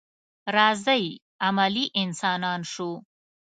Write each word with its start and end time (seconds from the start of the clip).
راځئ 0.55 1.05
عملي 1.47 1.85
انسانان 2.01 2.61
شو. 2.73 2.91